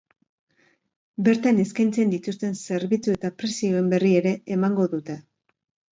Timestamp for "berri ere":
3.95-4.37